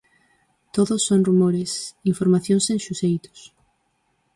Todos 0.75 1.01
son 1.07 1.23
rumores, 1.27 1.71
informacións 2.11 2.63
sen 2.67 2.79
suxeitos. 2.87 3.39